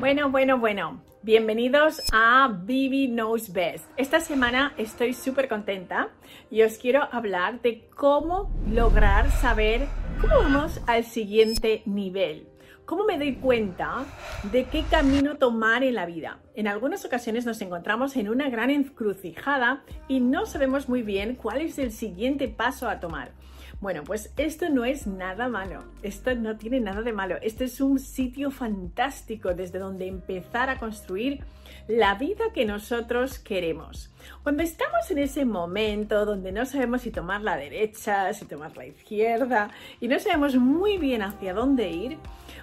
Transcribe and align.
Bueno, 0.00 0.30
bueno, 0.30 0.58
bueno. 0.58 1.02
Bienvenidos 1.20 2.00
a 2.10 2.50
Bibi 2.62 3.08
Knows 3.08 3.52
Best. 3.52 3.84
Esta 3.98 4.18
semana 4.18 4.72
estoy 4.78 5.12
súper 5.12 5.46
contenta 5.46 6.08
y 6.50 6.62
os 6.62 6.78
quiero 6.78 7.02
hablar 7.12 7.60
de 7.60 7.86
cómo 7.94 8.50
lograr 8.66 9.30
saber 9.30 9.86
cómo 10.18 10.36
vamos 10.36 10.80
al 10.86 11.04
siguiente 11.04 11.82
nivel. 11.84 12.48
¿Cómo 12.86 13.04
me 13.04 13.18
doy 13.18 13.34
cuenta 13.34 14.06
de 14.50 14.64
qué 14.64 14.84
camino 14.90 15.36
tomar 15.36 15.84
en 15.84 15.96
la 15.96 16.06
vida? 16.06 16.38
En 16.54 16.66
algunas 16.66 17.04
ocasiones 17.04 17.44
nos 17.44 17.60
encontramos 17.60 18.16
en 18.16 18.30
una 18.30 18.48
gran 18.48 18.70
encrucijada 18.70 19.84
y 20.08 20.20
no 20.20 20.46
sabemos 20.46 20.88
muy 20.88 21.02
bien 21.02 21.34
cuál 21.34 21.60
es 21.60 21.78
el 21.78 21.92
siguiente 21.92 22.48
paso 22.48 22.88
a 22.88 23.00
tomar. 23.00 23.32
Bueno, 23.80 24.04
pues 24.04 24.30
esto 24.36 24.68
no 24.68 24.84
es 24.84 25.06
nada 25.06 25.48
malo, 25.48 25.84
esto 26.02 26.34
no 26.34 26.58
tiene 26.58 26.80
nada 26.80 27.00
de 27.00 27.14
malo, 27.14 27.36
este 27.40 27.64
es 27.64 27.80
un 27.80 27.98
sitio 27.98 28.50
fantástico 28.50 29.54
desde 29.54 29.78
donde 29.78 30.06
empezar 30.06 30.68
a 30.68 30.78
construir 30.78 31.42
la 31.88 32.14
vida 32.14 32.44
que 32.52 32.66
nosotros 32.66 33.38
queremos. 33.38 34.12
Cuando 34.42 34.62
estamos 34.62 35.10
en 35.10 35.16
ese 35.16 35.46
momento 35.46 36.26
donde 36.26 36.52
no 36.52 36.66
sabemos 36.66 37.00
si 37.00 37.10
tomar 37.10 37.40
la 37.40 37.56
derecha, 37.56 38.34
si 38.34 38.44
tomar 38.44 38.76
la 38.76 38.84
izquierda 38.84 39.70
y 39.98 40.08
no 40.08 40.18
sabemos 40.18 40.56
muy 40.56 40.98
bien 40.98 41.22
hacia 41.22 41.54
dónde 41.54 41.88
ir, 41.88 42.18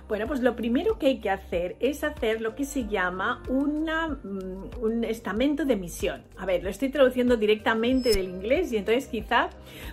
bueno, 0.08 0.26
pues 0.26 0.40
lo 0.40 0.56
primero 0.56 0.98
que 0.98 1.08
hay 1.08 1.20
que 1.20 1.30
hacer 1.30 1.76
es 1.80 2.04
hacer 2.04 2.40
lo 2.42 2.56
que 2.56 2.64
se 2.64 2.88
llama 2.88 3.44
mm, 3.50 4.82
un 4.82 5.04
estamento 5.04 5.66
de 5.66 5.76
misión. 5.76 6.24
A 6.38 6.46
ver, 6.46 6.64
lo 6.64 6.70
estoy 6.70 6.90
traduciendo 6.90 7.36
directamente 7.36 8.10
del 8.10 8.30
inglés 8.30 8.72
y 8.72 8.78
entonces 8.78 9.08
quizá 9.08 9.50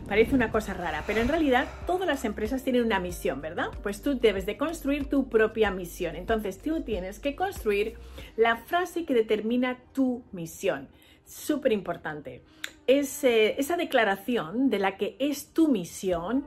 parece 0.07 0.35
una 0.35 0.53
cosa 0.53 0.73
rara, 0.75 1.03
pero 1.07 1.21
en 1.21 1.29
realidad 1.29 1.67
todas 1.87 2.07
las 2.07 2.25
empresas 2.25 2.63
tienen 2.63 2.85
una 2.85 3.01
misión, 3.01 3.41
¿verdad? 3.41 3.69
Pues 3.83 4.03
tú 4.03 4.19
debes 4.19 4.47
de 4.47 4.57
construir 4.57 5.07
tu 5.09 5.29
propia 5.29 5.71
misión. 5.71 6.15
Entonces 6.15 6.59
tú 6.59 6.83
tienes 6.83 7.19
que 7.19 7.35
construir 7.35 7.95
la 8.37 8.57
frase 8.57 9.05
que 9.05 9.15
determina 9.15 9.79
tu 9.93 10.23
misión. 10.31 10.89
Súper 11.25 11.73
importante. 11.73 12.43
Es, 12.87 13.25
esa 13.25 13.77
declaración 13.77 14.71
de 14.71 14.79
la 14.79 14.97
que 14.97 15.17
es 15.19 15.53
tu 15.53 15.69
misión 15.69 16.45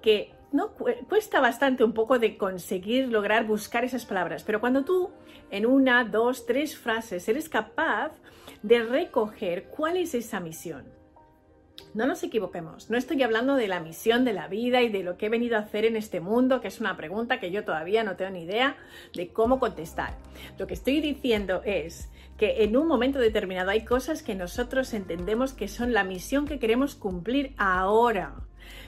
que 0.00 0.30
¿no? 0.54 0.70
Cuesta 1.08 1.40
bastante 1.40 1.82
un 1.82 1.92
poco 1.92 2.20
de 2.20 2.38
conseguir 2.38 3.08
lograr 3.08 3.44
buscar 3.44 3.84
esas 3.84 4.06
palabras, 4.06 4.44
pero 4.44 4.60
cuando 4.60 4.84
tú 4.84 5.10
en 5.50 5.66
una, 5.66 6.04
dos, 6.04 6.46
tres 6.46 6.78
frases 6.78 7.28
eres 7.28 7.48
capaz 7.48 8.12
de 8.62 8.84
recoger 8.84 9.64
cuál 9.64 9.96
es 9.96 10.14
esa 10.14 10.38
misión. 10.38 10.84
No 11.92 12.06
nos 12.06 12.22
equivoquemos, 12.22 12.88
no 12.88 12.96
estoy 12.96 13.20
hablando 13.24 13.56
de 13.56 13.66
la 13.66 13.80
misión 13.80 14.24
de 14.24 14.32
la 14.32 14.46
vida 14.46 14.80
y 14.80 14.90
de 14.90 15.02
lo 15.02 15.16
que 15.16 15.26
he 15.26 15.28
venido 15.28 15.56
a 15.56 15.60
hacer 15.60 15.84
en 15.84 15.96
este 15.96 16.20
mundo, 16.20 16.60
que 16.60 16.68
es 16.68 16.78
una 16.78 16.96
pregunta 16.96 17.40
que 17.40 17.50
yo 17.50 17.64
todavía 17.64 18.04
no 18.04 18.14
tengo 18.14 18.30
ni 18.30 18.42
idea 18.44 18.76
de 19.12 19.32
cómo 19.32 19.58
contestar. 19.58 20.16
Lo 20.56 20.68
que 20.68 20.74
estoy 20.74 21.00
diciendo 21.00 21.62
es 21.64 22.10
que 22.36 22.62
en 22.62 22.76
un 22.76 22.86
momento 22.86 23.18
determinado 23.18 23.70
hay 23.70 23.84
cosas 23.84 24.22
que 24.22 24.36
nosotros 24.36 24.94
entendemos 24.94 25.52
que 25.52 25.66
son 25.66 25.92
la 25.92 26.04
misión 26.04 26.46
que 26.46 26.60
queremos 26.60 26.94
cumplir 26.94 27.54
ahora 27.58 28.43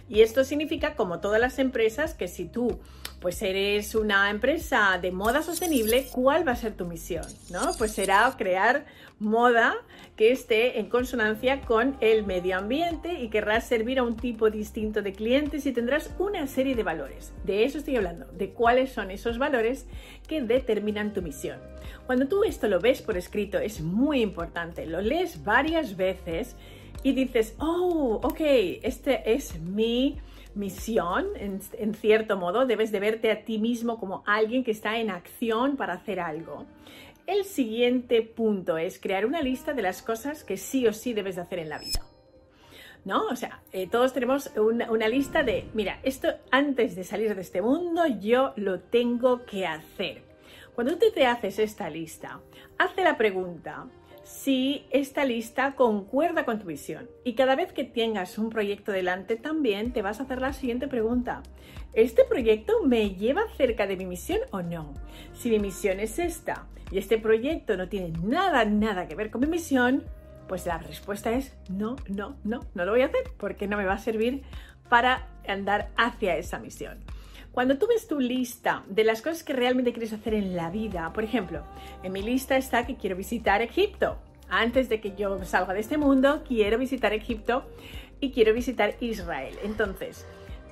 y 0.09 0.21
esto 0.21 0.45
significa, 0.45 0.95
como 0.95 1.21
todas 1.21 1.41
las 1.41 1.59
empresas, 1.59 2.15
que 2.15 2.29
si 2.29 2.47
tú 2.47 2.79
pues 3.21 3.41
eres 3.43 3.95
una 3.95 4.31
empresa 4.31 4.99
de 5.01 5.11
moda 5.11 5.43
sostenible, 5.43 6.07
¿cuál 6.13 6.47
va 6.47 6.53
a 6.53 6.57
ser 6.57 6.75
tu 6.75 6.85
misión? 6.85 7.25
¿No? 7.51 7.73
Pues 7.79 7.93
será 7.93 8.33
crear 8.37 8.85
moda 9.19 9.75
que 10.17 10.31
esté 10.31 10.79
en 10.79 10.89
consonancia 10.89 11.63
con 11.63 11.97
el 12.01 12.25
medio 12.25 12.59
ambiente 12.59 13.15
y 13.15 13.29
querrás 13.29 13.67
servir 13.67 13.99
a 13.99 14.03
un 14.03 14.17
tipo 14.17 14.51
distinto 14.51 15.03
de 15.03 15.13
clientes 15.13 15.65
y 15.67 15.73
tendrás 15.73 16.11
una 16.19 16.47
serie 16.47 16.75
de 16.75 16.83
valores. 16.83 17.33
De 17.45 17.65
eso 17.65 17.79
estoy 17.79 17.97
hablando, 17.97 18.27
de 18.27 18.51
cuáles 18.51 18.93
son 18.93 19.11
esos 19.11 19.39
valores 19.39 19.87
que 20.29 20.43
determinan 20.43 21.13
tu 21.13 21.23
misión. 21.23 21.59
Cuando 22.07 22.29
tú 22.29 22.45
esto 22.45 22.69
lo 22.69 22.81
ves 22.81 23.03
por 23.03 23.17
escrito 23.17 23.59
es 23.59 23.81
muy 23.81 24.21
importante, 24.21 24.87
lo 24.87 25.01
lees 25.01 25.43
varias 25.43 25.97
veces 25.97 26.55
y 27.03 27.13
dices, 27.13 27.55
oh, 27.59 28.21
ok, 28.23 28.41
este 28.83 29.33
es 29.33 29.61
mi 29.61 30.19
misión, 30.57 31.27
en, 31.37 31.95
cierto 31.95 32.37
modo, 32.37 32.67
debes 32.67 32.91
de 32.91 32.99
verte 32.99 33.31
a 33.31 33.45
ti 33.45 33.59
mismo 33.59 33.99
como 33.99 34.23
alguien 34.27 34.65
que 34.65 34.71
está 34.71 34.99
en 34.99 35.11
acción 35.11 35.77
para 35.77 35.95
hacer 35.95 36.19
algo. 36.19 36.65
El 37.27 37.45
siguiente 37.45 38.23
punto 38.23 38.79
es 38.79 38.99
crear 38.99 39.27
una 39.27 39.43
lista 39.43 39.75
de 39.75 39.83
las 39.83 40.03
cosas 40.03 40.45
que 40.45 40.57
sí 40.57 40.87
o 40.87 40.93
sí 40.93 41.13
debes 41.13 41.37
de 41.37 41.43
hacer 41.43 41.59
en 41.59 41.69
la 41.69 41.79
vida. 41.79 42.03
¿No? 43.05 43.27
O 43.27 43.37
sea, 43.37 43.63
eh, 43.73 43.87
todos 43.89 44.13
tenemos 44.13 44.51
una, 44.57 44.91
una 44.91 45.07
lista 45.07 45.45
de, 45.45 45.69
mira, 45.75 46.01
esto 46.03 46.29
antes 46.51 46.97
de 46.97 47.05
salir 47.05 47.37
de 47.37 47.41
este 47.41 47.63
mundo 47.63 48.05
yo 48.07 48.53
lo 48.57 48.81
tengo 48.81 49.45
que 49.45 49.65
hacer. 49.65 50.25
Cuando 50.75 50.99
tú 50.99 51.07
te 51.15 51.25
haces 51.25 51.59
esta 51.61 51.89
lista, 51.89 52.41
hazte 52.79 53.05
la 53.05 53.17
pregunta, 53.17 53.87
si 54.27 54.85
esta 54.91 55.25
lista 55.25 55.77
concuerda 55.77 56.45
con 56.45 56.59
tu 56.59 56.67
visión. 56.67 57.09
Y 57.23 57.35
cada 57.35 57.55
vez 57.55 57.73
que 57.73 57.85
tengas 57.85 58.39
un 58.39 58.51
proyecto 58.51 58.91
delante, 58.91 59.37
también 59.37 59.93
te 59.93 60.03
vas 60.03 60.19
a 60.19 60.25
hacer 60.25 60.41
la 60.41 60.53
siguiente 60.53 60.89
pregunta. 60.89 61.45
¿Este 61.93 62.25
proyecto 62.25 62.83
me 62.83 63.11
lleva 63.11 63.43
cerca 63.57 63.87
de 63.87 63.97
mi 63.97 64.05
misión 64.05 64.41
o 64.51 64.63
no? 64.63 64.95
Si 65.33 65.49
mi 65.49 65.61
misión 65.61 66.01
es 66.01 66.19
esta 66.19 66.67
y 66.91 66.99
este 66.99 67.19
proyecto 67.19 67.77
no 67.77 67.89
tiene 67.89 68.19
nada, 68.21 68.65
nada 68.65 69.07
que 69.07 69.15
ver 69.15 69.31
con 69.31 69.43
mi 69.43 69.47
misión, 69.47 70.03
pues 70.49 70.67
la 70.67 70.79
respuesta 70.79 71.31
es 71.31 71.57
no, 71.71 71.95
no, 72.09 72.37
no, 72.43 72.67
no 72.75 72.85
lo 72.85 72.91
voy 72.91 73.03
a 73.03 73.07
hacer 73.07 73.31
porque 73.39 73.69
no 73.69 73.77
me 73.77 73.85
va 73.85 73.95
a 73.95 73.99
servir 73.99 74.43
para 74.89 75.29
andar 75.47 75.91
hacia 75.97 76.37
esa 76.37 76.59
misión. 76.59 76.99
Cuando 77.57 77.79
tú 77.79 77.87
ves 77.87 78.07
tu 78.07 78.21
lista 78.21 78.85
de 78.87 79.03
las 79.03 79.23
cosas 79.23 79.43
que 79.43 79.55
realmente 79.55 79.95
quieres 79.95 80.13
hacer 80.13 80.35
en 80.35 80.55
la 80.57 80.69
vida, 80.69 81.11
por 81.15 81.25
ejemplo, 81.25 81.63
en 82.03 82.13
mi 82.13 82.21
lista 82.21 82.59
está 82.59 82.85
que 82.85 82.97
quiero 82.97 83.17
visitar 83.17 83.63
Egipto. 83.63 84.19
Antes 84.51 84.91
de 84.91 85.01
que 85.01 85.17
yo 85.17 85.43
salga 85.43 85.73
de 85.73 85.81
este 85.81 85.97
mundo, 85.97 86.43
quiero 86.47 86.77
visitar 86.77 87.15
Egipto 87.15 87.65
y 88.21 88.31
quiero 88.31 88.53
visitar 88.53 88.97
Israel. 89.01 89.57
Entonces, 89.65 90.27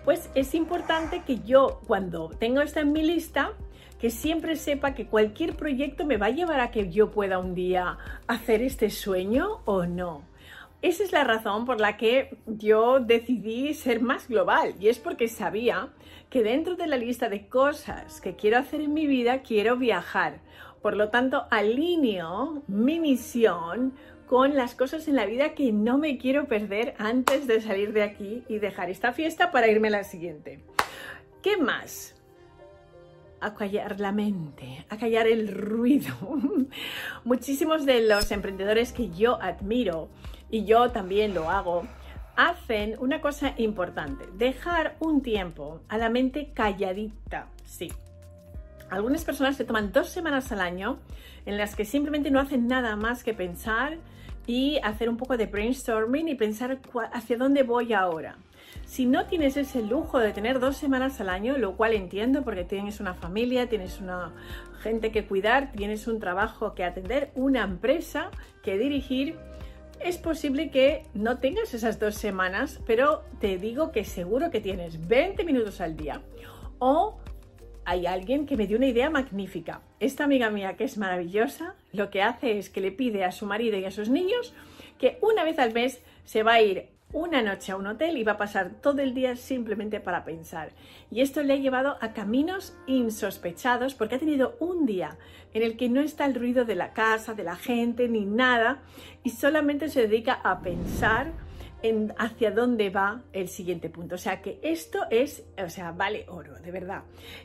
pues 0.05 0.29
es 0.35 0.55
importante 0.55 1.23
que 1.27 1.41
yo 1.41 1.81
cuando 1.87 2.29
tengo 2.39 2.61
esto 2.61 2.81
en 2.81 2.93
mi 2.93 3.03
lista, 3.03 3.53
que 3.99 4.11
siempre 4.11 4.55
sepa 4.55 4.93
que 4.93 5.07
cualquier 5.07 5.57
proyecto 5.57 6.05
me 6.05 6.19
va 6.19 6.27
a 6.27 6.33
llevar 6.33 6.61
a 6.61 6.71
que 6.71 6.91
yo 6.91 7.11
pueda 7.11 7.39
un 7.39 7.55
día 7.55 7.97
hacer 8.27 8.61
este 8.61 8.91
sueño 8.91 9.63
o 9.65 9.87
no. 9.87 10.34
Esa 10.85 11.03
es 11.03 11.13
la 11.13 11.25
razón 11.25 11.65
por 11.65 11.81
la 11.81 11.97
que 11.97 12.37
yo 12.47 13.01
decidí 13.01 13.73
ser 13.73 14.03
más 14.03 14.29
global 14.29 14.75
y 14.79 14.89
es 14.89 14.99
porque 14.99 15.29
sabía 15.29 15.89
que 16.29 16.43
dentro 16.43 16.77
de 16.77 16.87
la 16.87 16.99
lista 16.99 17.31
de 17.31 17.49
cosas 17.49 18.21
que 18.21 18.37
quiero 18.37 18.59
hacer 18.59 18.83
en 18.83 18.93
mi 18.93 19.07
vida 19.07 19.41
quiero 19.41 19.79
viajar. 19.79 20.43
Por 20.83 20.95
lo 20.95 21.09
tanto, 21.09 21.47
alineo 21.51 22.65
mi 22.67 23.01
misión 23.01 23.95
con 24.27 24.57
las 24.57 24.75
cosas 24.75 25.09
en 25.09 25.17
la 25.17 25.25
vida 25.25 25.55
que 25.55 25.73
no 25.73 25.97
me 25.97 26.19
quiero 26.19 26.49
perder 26.49 26.95
antes 26.99 27.47
de 27.47 27.63
salir 27.63 27.95
de 27.95 28.03
aquí 28.03 28.45
y 28.47 28.59
dejar 28.59 28.91
esta 28.91 29.15
fiesta 29.15 29.51
para 29.53 29.69
irme 29.69 29.89
a 29.89 29.93
la 29.93 30.05
siguiente. 30.05 30.61
¿Qué 31.41 31.57
más? 31.57 32.15
callar 33.53 34.01
la 34.01 34.13
mente, 34.13 34.87
a 34.89 34.97
callar 34.97 35.27
el 35.27 35.49
ruido. 35.49 36.15
Muchísimos 37.25 37.85
de 37.85 38.01
los 38.01 38.31
emprendedores 38.31 38.93
que 38.93 39.11
yo 39.11 39.41
admiro 39.41 40.09
y 40.51 40.65
yo 40.65 40.91
también 40.91 41.35
lo 41.35 41.51
hago, 41.51 41.85
hacen 42.37 42.97
una 42.99 43.21
cosa 43.21 43.55
importante, 43.57 44.27
dejar 44.37 44.97
un 45.01 45.23
tiempo 45.23 45.81
a 45.89 45.99
la 45.99 46.09
mente 46.09 46.51
calladita, 46.53 47.49
sí. 47.65 47.93
Algunas 48.91 49.25
personas 49.25 49.57
se 49.57 49.65
toman 49.65 49.93
dos 49.93 50.09
semanas 50.09 50.53
al 50.53 50.61
año 50.61 50.99
en 51.47 51.57
las 51.57 51.75
que 51.75 51.85
simplemente 51.85 52.31
no 52.31 52.41
hacen 52.41 52.69
nada 52.69 52.97
más 52.97 53.25
que 53.25 53.35
pensar 53.35 53.99
y 54.47 54.79
hacer 54.83 55.09
un 55.09 55.17
poco 55.17 55.37
de 55.37 55.47
brainstorming 55.47 56.29
y 56.29 56.35
pensar 56.35 56.81
hacia 57.13 57.37
dónde 57.37 57.63
voy 57.63 57.93
ahora. 57.93 58.37
Si 58.87 59.07
no 59.07 59.27
tienes 59.27 59.57
ese 59.57 59.83
lujo 59.83 60.19
de 60.19 60.33
tener 60.33 60.61
dos 60.61 60.77
semanas 60.77 61.21
al 61.21 61.31
año, 61.31 61.57
lo 61.57 61.77
cual 61.77 61.95
entiendo 61.95 62.43
porque 62.43 62.65
tienes 62.65 63.01
una 63.01 63.15
familia, 63.15 63.69
tienes 63.69 64.01
una 64.01 64.33
gente 64.83 65.11
que 65.11 65.27
cuidar, 65.27 65.73
tienes 65.73 66.07
un 66.07 66.21
trabajo 66.21 66.75
que 66.75 66.85
atender, 66.85 67.31
una 67.35 67.63
empresa 67.63 68.31
que 68.63 68.77
dirigir, 68.77 69.39
es 70.01 70.19
posible 70.19 70.71
que 70.71 71.05
no 71.15 71.39
tengas 71.39 71.75
esas 71.75 71.99
dos 71.99 72.15
semanas, 72.15 72.81
pero 72.87 73.25
te 73.41 73.59
digo 73.59 73.93
que 73.93 74.05
seguro 74.05 74.51
que 74.51 74.61
tienes 74.61 75.07
20 75.07 75.45
minutos 75.45 75.81
al 75.81 75.97
día. 75.97 76.21
O 76.79 77.19
hay 77.85 78.07
alguien 78.07 78.47
que 78.47 78.57
me 78.57 78.67
dio 78.67 78.77
una 78.77 78.87
idea 78.87 79.11
magnífica. 79.11 79.83
Esta 80.01 80.25
amiga 80.25 80.51
mía, 80.51 80.77
que 80.77 80.85
es 80.85 80.99
maravillosa, 80.99 81.75
lo 81.93 82.11
que 82.11 82.23
hace 82.23 82.59
es 82.59 82.71
que 82.71 82.81
le 82.81 82.93
pide 82.93 83.25
a 83.25 83.33
su 83.33 83.47
marido 83.47 83.79
y 83.79 83.85
a 83.85 83.91
sus 83.91 84.09
niños 84.09 84.55
que 84.99 85.19
una 85.21 85.45
vez 85.45 85.59
al 85.59 85.73
mes 85.73 86.03
se 86.25 86.43
va 86.43 86.55
a 86.55 86.63
ir 86.63 86.89
una 87.15 87.41
noche 87.41 87.73
a 87.73 87.77
un 87.77 87.87
hotel 87.87 88.19
y 88.19 88.25
va 88.25 88.33
a 88.33 88.37
pasar 88.37 88.73
todo 88.83 89.01
el 89.01 89.15
día 89.15 89.37
simplemente 89.37 90.01
para 90.01 90.25
pensar. 90.25 90.73
Y 91.11 91.23
esto 91.23 91.43
le 91.43 91.55
ha 91.55 91.57
llevado 91.57 91.97
a 92.01 92.13
caminos 92.13 92.77
insospechados 92.87 93.95
porque 93.95 94.17
ha 94.17 94.19
tenido 94.19 94.57
un 94.61 94.85
día 94.85 95.17
en 95.55 95.63
el 95.63 95.77
que 95.77 95.89
no 95.89 96.01
está 96.01 96.27
el 96.27 96.35
ruido 96.35 96.65
de 96.65 96.75
la 96.75 96.93
casa, 96.93 97.33
de 97.35 97.45
la 97.45 97.57
gente, 97.57 98.09
ni 98.09 98.27
nada, 98.27 98.83
y 99.23 99.31
solamente 99.31 99.89
se 99.89 100.03
dedica 100.03 100.35
a 100.35 100.61
pensar 100.61 101.33
en 101.85 102.15
hacia 102.17 102.51
dónde 102.51 102.89
va 102.89 103.23
el 103.33 103.49
siguiente 103.49 103.91
punto. 103.91 104.15
O 104.15 104.19
sea 104.19 104.41
que 104.41 104.59
esto 104.63 105.01
es, 105.11 105.45
o 105.63 105.69
sea, 105.69 105.93
vale 105.93 106.25
oro, 106.29 106.55
de 106.55 106.71
verdad. 106.71 107.03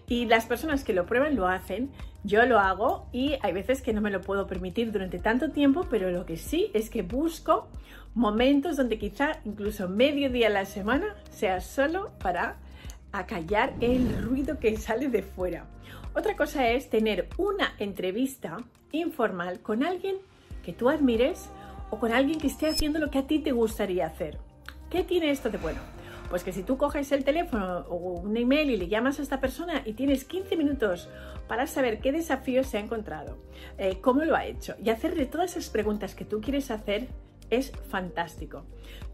Y 0.08 0.26
las 0.26 0.46
personas 0.46 0.84
que 0.84 0.94
lo 0.94 1.06
prueban 1.06 1.36
lo 1.36 1.48
hacen, 1.48 1.92
yo 2.24 2.46
lo 2.46 2.58
hago 2.58 3.10
y 3.12 3.38
hay 3.42 3.52
veces 3.52 3.82
que 3.82 3.94
no 3.94 4.02
me 4.02 4.12
lo 4.12 4.22
puedo 4.22 4.48
permitir 4.48 4.94
durante 4.94 5.20
tanto 5.20 5.52
tiempo, 5.52 5.88
pero 5.90 6.10
lo 6.10 6.26
que 6.26 6.38
sí 6.38 6.72
es 6.74 6.90
que 6.90 7.02
busco 7.02 7.68
momentos 8.16 8.78
donde 8.78 8.98
quizá 8.98 9.40
incluso 9.46 9.88
medio 9.88 10.30
día 10.30 10.48
a 10.48 10.52
la 10.52 10.66
semana 10.66 11.16
sea 11.32 11.62
solo 11.62 12.12
para 12.20 12.58
acallar 13.12 13.74
el 13.82 14.22
ruido 14.24 14.60
que 14.60 14.78
sale 14.78 15.10
de 15.10 15.24
fuera. 15.24 15.66
Otra 16.16 16.36
cosa 16.36 16.70
es 16.70 16.90
tener 16.90 17.30
una 17.38 17.74
entrevista 17.80 18.58
informal 18.92 19.60
con 19.62 19.84
alguien 19.84 20.18
que 20.64 20.74
tú 20.74 20.90
admires 20.90 21.50
o 21.92 22.00
con 22.00 22.12
alguien 22.12 22.40
que 22.40 22.48
esté 22.48 22.68
haciendo 22.68 23.00
lo 23.00 23.10
que 23.10 23.20
a 23.20 23.28
ti 23.28 23.40
te 23.40 23.52
gustaría 23.52 24.06
hacer. 24.06 24.38
¿Qué 24.90 25.04
tiene 25.04 25.32
esto 25.32 25.50
de 25.50 25.58
bueno? 25.58 25.80
Pues 26.30 26.44
que 26.44 26.52
si 26.52 26.62
tú 26.62 26.78
coges 26.78 27.12
el 27.12 27.24
teléfono 27.24 27.86
o 27.90 27.96
un 27.96 28.38
email 28.38 28.70
y 28.70 28.78
le 28.78 28.88
llamas 28.88 29.20
a 29.20 29.24
esta 29.24 29.40
persona 29.40 29.82
y 29.86 29.94
tienes 29.94 30.26
15 30.26 30.58
minutos 30.58 31.10
para 31.48 31.66
saber 31.66 32.00
qué 32.00 32.12
desafíos 32.12 32.68
se 32.68 32.78
ha 32.78 32.82
encontrado, 32.82 33.38
eh, 33.78 33.98
cómo 34.02 34.24
lo 34.24 34.36
ha 34.36 34.46
hecho 34.46 34.76
y 34.84 34.92
hacerle 34.92 35.26
todas 35.26 35.58
esas 35.58 35.72
preguntas 35.72 36.14
que 36.14 36.26
tú 36.26 36.42
quieres 36.42 36.70
hacer, 36.70 37.08
es 37.50 37.72
fantástico. 37.90 38.66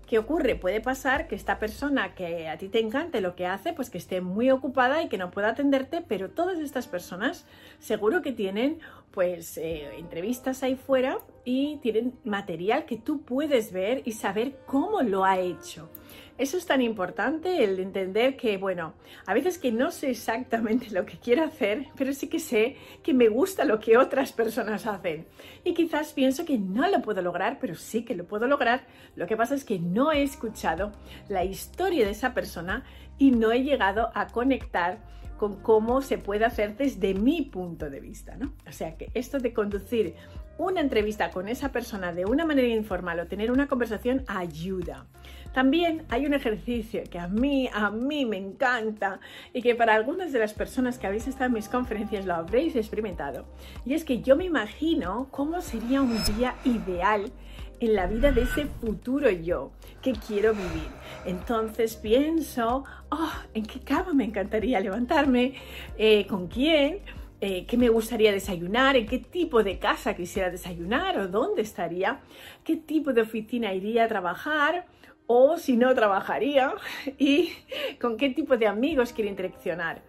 ¿Qué 0.07 0.19
ocurre? 0.19 0.55
Puede 0.55 0.81
pasar 0.81 1.27
que 1.27 1.33
esta 1.33 1.57
persona 1.57 2.13
que 2.13 2.47
a 2.47 2.57
ti 2.57 2.69
te 2.69 2.79
encante 2.79 3.21
lo 3.21 3.35
que 3.35 3.47
hace, 3.47 3.73
pues 3.73 3.89
que 3.89 3.97
esté 3.97 4.21
muy 4.21 4.51
ocupada 4.51 5.01
y 5.01 5.09
que 5.09 5.17
no 5.17 5.31
pueda 5.31 5.49
atenderte, 5.49 6.03
pero 6.07 6.29
todas 6.29 6.59
estas 6.59 6.87
personas 6.87 7.45
seguro 7.79 8.21
que 8.21 8.31
tienen 8.31 8.79
pues 9.09 9.57
eh, 9.57 9.97
entrevistas 9.97 10.61
ahí 10.61 10.75
fuera 10.75 11.17
y 11.45 11.77
tienen 11.77 12.19
material 12.25 12.85
que 12.85 12.97
tú 12.97 13.21
puedes 13.21 13.71
ver 13.71 14.01
y 14.03 14.11
saber 14.13 14.57
cómo 14.65 15.01
lo 15.01 15.23
ha 15.23 15.39
hecho. 15.39 15.89
Eso 16.37 16.57
es 16.57 16.65
tan 16.65 16.81
importante, 16.81 17.63
el 17.63 17.79
entender 17.79 18.35
que, 18.35 18.57
bueno, 18.57 18.93
a 19.25 19.33
veces 19.33 19.57
que 19.57 19.71
no 19.71 19.89
sé 19.91 20.09
exactamente 20.09 20.89
lo 20.89 21.05
que 21.05 21.17
quiero 21.17 21.45
hacer, 21.45 21.87
pero 21.95 22.11
sí 22.11 22.27
que 22.27 22.39
sé 22.39 22.75
que 23.03 23.13
me 23.13 23.29
gusta 23.29 23.63
lo 23.63 23.79
que 23.79 23.97
otras 23.97 24.33
personas 24.33 24.85
hacen. 24.85 25.27
Y 25.63 25.73
quizás 25.73 26.11
pienso 26.11 26.43
que 26.43 26.57
no 26.57 26.89
lo 26.89 27.01
puedo 27.01 27.21
lograr, 27.21 27.57
pero 27.61 27.75
sí 27.75 28.03
que 28.03 28.15
lo 28.15 28.25
puedo 28.25 28.47
lograr. 28.47 28.85
Lo 29.15 29.27
que 29.27 29.37
pasa 29.37 29.55
es 29.55 29.63
que 29.63 29.79
no 29.79 30.11
he 30.11 30.23
escuchado 30.23 30.91
la 31.29 31.45
historia 31.45 32.03
de 32.03 32.11
esa 32.11 32.33
persona 32.33 32.83
y 33.17 33.31
no 33.31 33.53
he 33.53 33.63
llegado 33.63 34.11
a 34.13 34.27
conectar 34.27 34.99
con 35.37 35.61
cómo 35.61 36.01
se 36.01 36.17
puede 36.17 36.45
hacer 36.45 36.75
desde 36.75 37.13
mi 37.13 37.43
punto 37.43 37.89
de 37.89 37.99
vista, 37.99 38.35
¿no? 38.35 38.53
O 38.67 38.71
sea 38.71 38.97
que 38.97 39.09
esto 39.13 39.39
de 39.39 39.53
conducir 39.53 40.15
una 40.57 40.81
entrevista 40.81 41.31
con 41.31 41.47
esa 41.47 41.71
persona 41.71 42.13
de 42.13 42.25
una 42.25 42.45
manera 42.45 42.67
informal 42.67 43.19
o 43.19 43.27
tener 43.27 43.51
una 43.51 43.67
conversación 43.67 44.23
ayuda. 44.27 45.05
También 45.53 46.03
hay 46.09 46.25
un 46.25 46.33
ejercicio 46.33 47.03
que 47.09 47.17
a 47.17 47.29
mí, 47.29 47.69
a 47.73 47.89
mí 47.89 48.25
me 48.25 48.35
encanta 48.35 49.21
y 49.53 49.61
que 49.61 49.73
para 49.73 49.95
algunas 49.95 50.33
de 50.33 50.39
las 50.39 50.53
personas 50.53 50.99
que 50.99 51.07
habéis 51.07 51.27
estado 51.27 51.45
en 51.45 51.53
mis 51.53 51.69
conferencias 51.69 52.25
lo 52.25 52.35
habréis 52.35 52.75
experimentado. 52.75 53.45
Y 53.85 53.93
es 53.93 54.03
que 54.03 54.21
yo 54.21 54.35
me 54.35 54.43
imagino 54.43 55.29
cómo 55.31 55.61
sería 55.61 56.01
un 56.01 56.21
día 56.25 56.55
ideal 56.65 57.31
en 57.79 57.95
la 57.95 58.07
vida 58.07 58.31
de 58.31 58.41
ese 58.41 58.65
futuro 58.65 59.29
yo 59.29 59.71
que 60.01 60.13
quiero 60.13 60.53
vivir. 60.53 60.89
Entonces 61.25 61.95
pienso, 61.95 62.83
oh, 63.09 63.31
¿en 63.53 63.65
qué 63.65 63.79
cama 63.79 64.13
me 64.13 64.25
encantaría 64.25 64.79
levantarme? 64.79 65.55
Eh, 65.97 66.27
¿Con 66.27 66.47
quién? 66.47 66.99
Eh, 67.41 67.65
qué 67.65 67.75
me 67.77 67.89
gustaría 67.89 68.31
desayunar, 68.31 68.95
en 68.95 69.05
qué 69.05 69.19
tipo 69.19 69.61
de 69.61 69.77
casa 69.77 70.15
quisiera 70.15 70.49
desayunar 70.49 71.19
o 71.19 71.27
dónde 71.27 71.63
estaría, 71.63 72.21
qué 72.63 72.77
tipo 72.77 73.11
de 73.11 73.21
oficina 73.21 73.73
iría 73.73 74.05
a 74.05 74.07
trabajar 74.07 74.85
o 75.27 75.57
si 75.57 75.75
no 75.75 75.93
trabajaría 75.93 76.73
y 77.17 77.51
con 77.99 78.15
qué 78.17 78.29
tipo 78.29 78.57
de 78.57 78.67
amigos 78.67 79.11
quiero 79.11 79.29
interaccionar. 79.29 80.01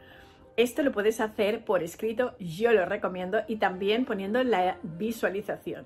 Esto 0.57 0.83
lo 0.83 0.93
puedes 0.93 1.21
hacer 1.21 1.65
por 1.65 1.83
escrito, 1.83 2.35
yo 2.39 2.73
lo 2.73 2.87
recomiendo 2.87 3.41
y 3.47 3.57
también 3.57 4.05
poniendo 4.05 4.43
la 4.43 4.79
visualización. 4.83 5.85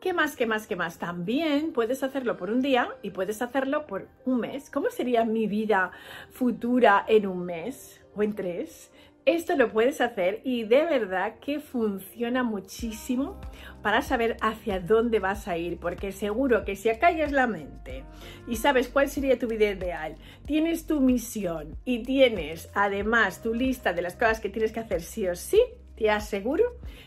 ¿Qué 0.00 0.14
más, 0.14 0.34
qué 0.34 0.46
más, 0.46 0.66
qué 0.66 0.76
más? 0.76 0.98
También 0.98 1.72
puedes 1.72 2.02
hacerlo 2.02 2.38
por 2.38 2.50
un 2.50 2.62
día 2.62 2.88
y 3.02 3.10
puedes 3.10 3.42
hacerlo 3.42 3.86
por 3.86 4.08
un 4.24 4.40
mes. 4.40 4.70
¿Cómo 4.70 4.88
sería 4.90 5.24
mi 5.24 5.46
vida 5.46 5.92
futura 6.30 7.04
en 7.06 7.26
un 7.26 7.44
mes 7.44 8.00
o 8.16 8.22
en 8.22 8.34
tres? 8.34 8.90
Esto 9.26 9.54
lo 9.54 9.70
puedes 9.70 10.00
hacer 10.00 10.40
y 10.44 10.64
de 10.64 10.84
verdad 10.84 11.38
que 11.40 11.60
funciona 11.60 12.42
muchísimo 12.42 13.38
para 13.82 14.00
saber 14.00 14.36
hacia 14.40 14.80
dónde 14.80 15.18
vas 15.18 15.46
a 15.46 15.58
ir, 15.58 15.78
porque 15.78 16.10
seguro 16.10 16.64
que 16.64 16.74
si 16.74 16.88
acallas 16.88 17.30
la 17.30 17.46
mente 17.46 18.04
y 18.48 18.56
sabes 18.56 18.88
cuál 18.88 19.08
sería 19.08 19.38
tu 19.38 19.46
vida 19.46 19.70
ideal, 19.70 20.16
tienes 20.46 20.86
tu 20.86 21.00
misión 21.00 21.76
y 21.84 22.02
tienes 22.02 22.70
además 22.74 23.42
tu 23.42 23.52
lista 23.52 23.92
de 23.92 24.02
las 24.02 24.14
cosas 24.14 24.40
que 24.40 24.48
tienes 24.48 24.72
que 24.72 24.80
hacer 24.80 25.02
sí 25.02 25.28
o 25.28 25.36
sí, 25.36 25.60
te 25.96 26.10
aseguro 26.10 26.64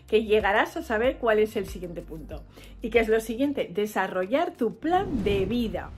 que 0.07 0.23
llegarás 0.23 0.77
a 0.77 0.83
saber 0.83 1.17
cuál 1.17 1.39
es 1.39 1.55
el 1.55 1.65
siguiente 1.65 2.03
punto. 2.03 2.43
¿Y 2.81 2.91
qué 2.91 2.99
es 2.99 3.07
lo 3.07 3.19
siguiente? 3.21 3.67
Desarrollar 3.73 4.55
tu 4.55 4.77
plan 4.77 5.23
de 5.23 5.45
vida. 5.45 5.89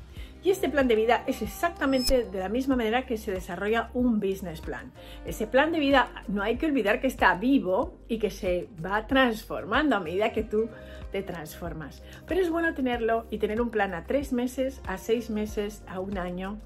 Y 0.46 0.52
este 0.52 0.70
plan 0.70 0.88
de 0.88 0.96
vida 0.96 1.24
es 1.26 1.42
exactamente 1.42 2.24
de 2.24 2.40
la 2.40 2.50
misma 2.50 2.76
manera 2.76 3.08
que 3.08 3.18
se 3.18 3.32
desarrolla 3.32 3.90
un 3.96 4.20
business 4.20 4.62
plan. 4.62 4.92
Ese 5.26 5.48
plan 5.48 5.72
de 5.72 5.80
vida 5.80 6.24
no 6.28 6.44
hay 6.44 6.58
que 6.58 6.68
olvidar 6.68 7.02
que 7.02 7.08
está 7.08 7.34
vivo 7.34 7.98
y 8.08 8.20
que 8.20 8.30
se 8.30 8.70
va 8.86 9.08
transformando 9.08 9.96
a 9.96 10.00
medida 10.00 10.34
que 10.34 10.44
tú 10.44 10.70
te 11.12 11.24
transformas. 11.24 12.04
Pero 12.28 12.42
es 12.42 12.52
bueno 12.52 12.76
tenerlo 12.76 13.26
y 13.32 13.40
tener 13.40 13.60
un 13.60 13.72
plan 13.72 13.96
a 13.96 14.04
tres 14.04 14.34
meses, 14.34 14.82
a 14.86 15.00
seis 15.00 15.32
meses, 15.32 15.82
a 15.88 16.00
un 16.00 16.20
año 16.20 16.60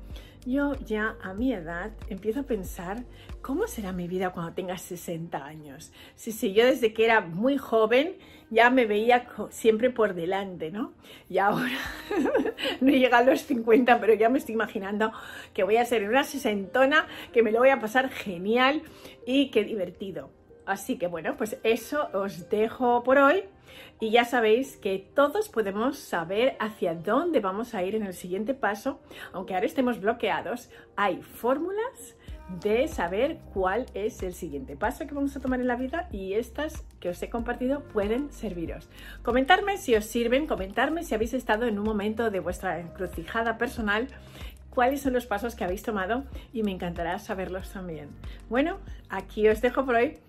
yo 0.45 0.75
ya 0.86 1.18
a 1.21 1.33
mi 1.33 1.53
edad 1.53 1.91
empiezo 2.07 2.41
a 2.41 2.44
pensar 2.44 3.03
cómo 3.41 3.68
será 3.68 3.91
mi 3.91 4.07
vida 4.07 4.31
cuando 4.31 4.53
tenga 4.53 4.77
60 4.77 5.44
años. 5.44 5.91
Si, 6.15 6.31
si 6.31 6.53
yo 6.53 6.65
desde 6.65 6.94
que 6.94 7.06
era 7.06 7.21
muy 7.21 7.57
joven 7.57 8.15
ya 8.50 8.69
me 8.69 8.86
veía 8.86 9.27
siempre 9.51 9.89
por 9.89 10.15
delante, 10.15 10.71
¿no? 10.71 10.94
Y 11.30 11.38
ahora 11.38 11.77
no 12.81 12.89
he 12.89 13.00
llegado 13.00 13.27
a 13.27 13.31
los 13.31 13.41
50, 13.41 14.00
pero 14.00 14.13
ya 14.13 14.30
me 14.30 14.39
estoy 14.39 14.56
imaginando 14.56 15.12
que 15.53 15.63
voy 15.63 15.77
a 15.77 15.86
ser 15.86 16.07
una 16.07 16.24
sesentona, 16.24 17.07
que 17.31 17.44
me 17.44 17.51
lo 17.51 17.59
voy 17.59 17.69
a 17.69 17.80
pasar 17.80 18.09
genial 18.09 18.81
y 19.25 19.51
qué 19.51 19.63
divertido. 19.63 20.31
Así 20.69 21.00
que 21.00 21.07
bueno, 21.07 21.36
pues 21.36 21.57
eso 21.63 22.10
os 22.13 22.48
dejo 22.48 23.01
por 23.01 23.18
hoy. 23.18 23.45
Y 24.00 24.12
ya 24.12 24.24
sabéis 24.24 24.77
que 24.77 25.00
todos 25.16 25.50
podemos 25.50 25.98
saber 25.98 26.56
hacia 26.60 26.94
dónde 26.94 27.39
vamos 27.39 27.74
a 27.74 27.81
ir 27.83 27.95
en 27.95 28.04
el 28.04 28.13
siguiente 28.13 28.54
paso, 28.54 29.00
aunque 29.33 29.56
ahora 29.56 29.66
estemos 29.66 30.00
bloqueados, 30.00 30.69
hay 30.95 31.24
fórmulas 31.24 32.16
de 32.62 32.88
saber 32.88 33.39
cuál 33.51 33.88
es 33.95 34.21
el 34.21 34.33
siguiente 34.33 34.75
paso 34.75 35.07
que 35.07 35.16
vamos 35.16 35.36
a 35.36 35.39
tomar 35.39 35.60
en 35.60 35.68
la 35.68 35.75
vida 35.75 36.07
y 36.12 36.33
estas 36.33 36.83
que 37.00 37.10
os 37.10 37.22
he 37.24 37.31
compartido 37.31 37.81
pueden 37.86 38.31
serviros. 38.31 38.89
Comentarme 39.24 39.77
si 39.77 39.96
os 39.96 40.05
sirven, 40.05 40.46
comentarme 40.46 41.03
si 41.03 41.15
habéis 41.15 41.34
estado 41.34 41.65
en 41.65 41.79
un 41.79 41.86
momento 41.86 42.29
de 42.29 42.41
vuestra 42.41 42.79
encrucijada 42.79 43.58
personal, 43.58 44.08
cuáles 44.70 45.01
son 45.01 45.13
los 45.13 45.25
pasos 45.25 45.55
que 45.55 45.63
habéis 45.63 45.84
tomado 45.84 46.25
y 46.53 46.63
me 46.63 46.72
encantará 46.72 47.17
saberlos 47.20 47.72
también. 47.72 48.10
Bueno, 48.50 48.77
aquí 49.10 49.48
os 49.48 49.62
dejo 49.62 49.84
por 49.86 49.96
hoy. 49.96 50.20